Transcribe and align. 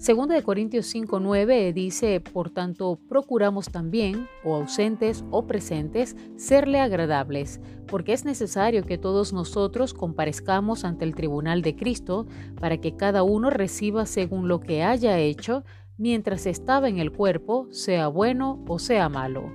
Segunda 0.00 0.34
de 0.34 0.42
Corintios 0.42 0.86
5:9 0.86 1.74
dice, 1.74 2.22
por 2.22 2.48
tanto, 2.48 2.98
procuramos 3.06 3.66
también, 3.68 4.28
o 4.42 4.54
ausentes 4.54 5.26
o 5.30 5.46
presentes, 5.46 6.16
serle 6.36 6.80
agradables, 6.80 7.60
porque 7.86 8.14
es 8.14 8.24
necesario 8.24 8.82
que 8.86 8.96
todos 8.96 9.34
nosotros 9.34 9.92
comparezcamos 9.92 10.86
ante 10.86 11.04
el 11.04 11.14
tribunal 11.14 11.60
de 11.60 11.76
Cristo, 11.76 12.26
para 12.58 12.78
que 12.78 12.96
cada 12.96 13.22
uno 13.22 13.50
reciba 13.50 14.06
según 14.06 14.48
lo 14.48 14.60
que 14.60 14.82
haya 14.82 15.18
hecho, 15.18 15.64
mientras 15.98 16.46
estaba 16.46 16.88
en 16.88 16.98
el 16.98 17.12
cuerpo, 17.12 17.68
sea 17.70 18.08
bueno 18.08 18.64
o 18.68 18.78
sea 18.78 19.10
malo. 19.10 19.52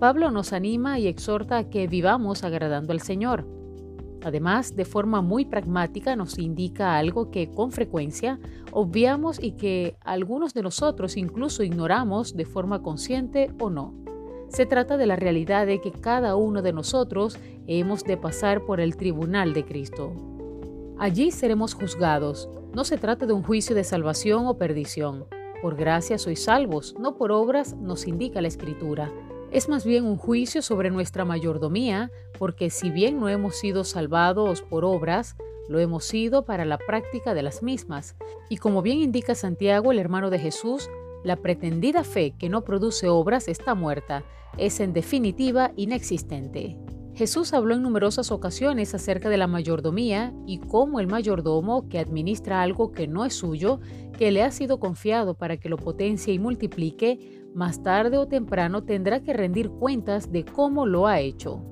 Pablo 0.00 0.32
nos 0.32 0.52
anima 0.52 0.98
y 0.98 1.06
exhorta 1.06 1.58
a 1.58 1.70
que 1.70 1.86
vivamos 1.86 2.42
agradando 2.42 2.92
al 2.92 3.00
Señor. 3.00 3.46
Además, 4.26 4.74
de 4.74 4.84
forma 4.84 5.22
muy 5.22 5.44
pragmática 5.44 6.16
nos 6.16 6.36
indica 6.36 6.98
algo 6.98 7.30
que 7.30 7.48
con 7.48 7.70
frecuencia 7.70 8.40
obviamos 8.72 9.40
y 9.40 9.52
que 9.52 9.96
algunos 10.00 10.52
de 10.52 10.62
nosotros 10.62 11.16
incluso 11.16 11.62
ignoramos 11.62 12.34
de 12.34 12.44
forma 12.44 12.82
consciente 12.82 13.52
o 13.60 13.70
no. 13.70 13.94
Se 14.48 14.66
trata 14.66 14.96
de 14.96 15.06
la 15.06 15.14
realidad 15.14 15.64
de 15.64 15.80
que 15.80 15.92
cada 15.92 16.34
uno 16.34 16.60
de 16.60 16.72
nosotros 16.72 17.38
hemos 17.68 18.02
de 18.02 18.16
pasar 18.16 18.64
por 18.64 18.80
el 18.80 18.96
tribunal 18.96 19.54
de 19.54 19.64
Cristo. 19.64 20.12
Allí 20.98 21.30
seremos 21.30 21.74
juzgados. 21.74 22.48
No 22.74 22.84
se 22.84 22.98
trata 22.98 23.26
de 23.26 23.32
un 23.32 23.44
juicio 23.44 23.76
de 23.76 23.84
salvación 23.84 24.48
o 24.48 24.58
perdición. 24.58 25.26
Por 25.62 25.76
gracia 25.76 26.18
sois 26.18 26.42
salvos, 26.42 26.96
no 26.98 27.16
por 27.16 27.30
obras, 27.30 27.76
nos 27.76 28.08
indica 28.08 28.40
la 28.40 28.48
Escritura. 28.48 29.08
Es 29.50 29.68
más 29.68 29.84
bien 29.84 30.04
un 30.04 30.16
juicio 30.16 30.60
sobre 30.60 30.90
nuestra 30.90 31.24
mayordomía, 31.24 32.10
porque 32.38 32.68
si 32.70 32.90
bien 32.90 33.20
no 33.20 33.28
hemos 33.28 33.56
sido 33.56 33.84
salvados 33.84 34.62
por 34.62 34.84
obras, 34.84 35.36
lo 35.68 35.78
hemos 35.78 36.04
sido 36.04 36.44
para 36.44 36.64
la 36.64 36.78
práctica 36.78 37.32
de 37.32 37.42
las 37.42 37.62
mismas. 37.62 38.16
Y 38.48 38.56
como 38.56 38.82
bien 38.82 38.98
indica 38.98 39.34
Santiago, 39.34 39.92
el 39.92 39.98
hermano 39.98 40.30
de 40.30 40.38
Jesús, 40.38 40.90
la 41.24 41.36
pretendida 41.36 42.04
fe 42.04 42.34
que 42.38 42.48
no 42.48 42.62
produce 42.62 43.08
obras 43.08 43.48
está 43.48 43.74
muerta, 43.74 44.24
es 44.58 44.80
en 44.80 44.92
definitiva 44.92 45.72
inexistente. 45.76 46.76
Jesús 47.16 47.54
habló 47.54 47.74
en 47.74 47.82
numerosas 47.82 48.30
ocasiones 48.30 48.94
acerca 48.94 49.30
de 49.30 49.38
la 49.38 49.46
mayordomía 49.46 50.34
y 50.46 50.58
cómo 50.58 51.00
el 51.00 51.06
mayordomo 51.06 51.88
que 51.88 51.98
administra 51.98 52.60
algo 52.60 52.92
que 52.92 53.08
no 53.08 53.24
es 53.24 53.32
suyo, 53.32 53.80
que 54.18 54.30
le 54.30 54.42
ha 54.42 54.50
sido 54.50 54.78
confiado 54.80 55.32
para 55.32 55.56
que 55.56 55.70
lo 55.70 55.78
potencie 55.78 56.34
y 56.34 56.38
multiplique, 56.38 57.42
más 57.54 57.82
tarde 57.82 58.18
o 58.18 58.28
temprano 58.28 58.84
tendrá 58.84 59.22
que 59.22 59.32
rendir 59.32 59.70
cuentas 59.70 60.30
de 60.30 60.44
cómo 60.44 60.84
lo 60.84 61.06
ha 61.06 61.20
hecho. 61.20 61.62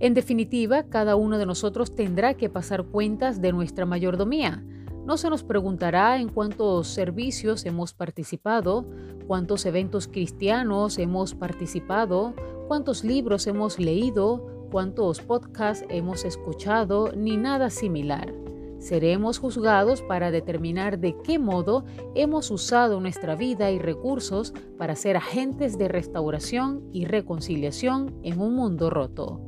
En 0.00 0.12
definitiva, 0.12 0.82
cada 0.82 1.16
uno 1.16 1.38
de 1.38 1.46
nosotros 1.46 1.94
tendrá 1.94 2.34
que 2.34 2.50
pasar 2.50 2.84
cuentas 2.84 3.40
de 3.40 3.52
nuestra 3.52 3.86
mayordomía. 3.86 4.62
No 5.06 5.16
se 5.16 5.30
nos 5.30 5.44
preguntará 5.44 6.20
en 6.20 6.28
cuántos 6.28 6.88
servicios 6.88 7.64
hemos 7.64 7.94
participado, 7.94 8.86
cuántos 9.26 9.64
eventos 9.64 10.08
cristianos 10.08 10.98
hemos 10.98 11.34
participado, 11.34 12.34
cuántos 12.68 13.02
libros 13.02 13.46
hemos 13.46 13.78
leído, 13.78 14.59
cuántos 14.70 15.20
podcasts 15.20 15.84
hemos 15.88 16.24
escuchado, 16.24 17.12
ni 17.16 17.36
nada 17.36 17.70
similar. 17.70 18.32
Seremos 18.78 19.38
juzgados 19.38 20.00
para 20.00 20.30
determinar 20.30 20.98
de 20.98 21.14
qué 21.22 21.38
modo 21.38 21.84
hemos 22.14 22.50
usado 22.50 22.98
nuestra 23.00 23.36
vida 23.36 23.70
y 23.70 23.78
recursos 23.78 24.54
para 24.78 24.96
ser 24.96 25.18
agentes 25.18 25.76
de 25.76 25.88
restauración 25.88 26.88
y 26.90 27.04
reconciliación 27.04 28.14
en 28.22 28.40
un 28.40 28.54
mundo 28.54 28.88
roto. 28.88 29.40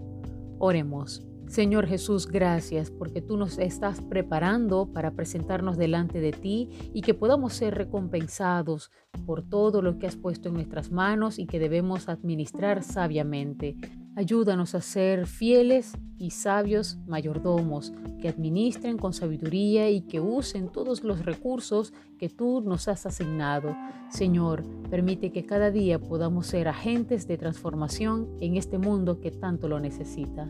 Oremos. 0.59 1.25
Señor 1.47 1.87
Jesús, 1.87 2.28
gracias 2.28 2.91
porque 2.91 3.21
tú 3.21 3.37
nos 3.37 3.59
estás 3.59 4.00
preparando 4.00 4.87
para 4.87 5.11
presentarnos 5.11 5.77
delante 5.77 6.21
de 6.21 6.32
ti 6.32 6.71
y 6.94 7.03
que 7.03 7.12
podamos 7.15 7.53
ser 7.53 7.75
recompensados 7.75 8.91
por 9.27 9.43
todo 9.43 9.82
lo 9.82 9.99
que 9.99 10.06
has 10.06 10.16
puesto 10.16 10.49
en 10.49 10.55
nuestras 10.55 10.91
manos 10.91 11.38
y 11.38 11.47
que 11.47 11.59
debemos 11.59 12.09
administrar 12.09 12.82
sabiamente. 12.82 13.77
Ayúdanos 14.15 14.75
a 14.75 14.81
ser 14.81 15.27
fieles 15.27 15.93
y 16.19 16.31
sabios 16.31 16.99
mayordomos 17.06 17.93
que 18.21 18.28
administren 18.28 18.99
con 18.99 19.12
sabiduría 19.12 19.91
y 19.91 20.03
que 20.03 20.21
usen 20.21 20.69
todos 20.69 21.03
los 21.03 21.25
recursos 21.25 21.93
que 22.19 22.28
tú 22.28 22.61
nos 22.61 22.89
has 22.89 23.06
asignado. 23.06 23.75
Señor, 24.11 24.65
permite 24.91 25.33
que 25.33 25.45
cada 25.45 25.71
día 25.71 25.99
podamos 25.99 26.47
ser 26.47 26.69
agentes 26.69 27.27
de 27.27 27.39
transformación 27.39 28.28
en 28.41 28.56
este 28.56 28.78
mundo 28.78 29.21
que 29.21 29.31
tanto 29.31 29.67
lo 29.67 29.81
necesita. 29.81 30.49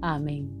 Amén. 0.00 0.60